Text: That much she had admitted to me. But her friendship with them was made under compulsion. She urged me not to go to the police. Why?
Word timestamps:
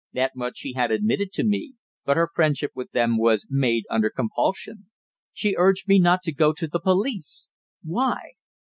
That 0.13 0.35
much 0.35 0.57
she 0.57 0.73
had 0.73 0.89
admitted 0.89 1.31
to 1.33 1.43
me. 1.43 1.75
But 2.05 2.17
her 2.17 2.27
friendship 2.33 2.71
with 2.73 2.89
them 2.89 3.19
was 3.19 3.45
made 3.51 3.83
under 3.91 4.09
compulsion. 4.09 4.87
She 5.31 5.53
urged 5.55 5.87
me 5.87 5.99
not 5.99 6.23
to 6.23 6.33
go 6.33 6.53
to 6.53 6.67
the 6.67 6.79
police. 6.79 7.51
Why? 7.83 8.31